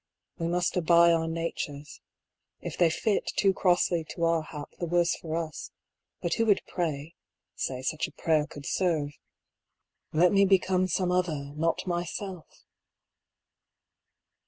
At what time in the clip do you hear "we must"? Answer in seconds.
0.39-0.73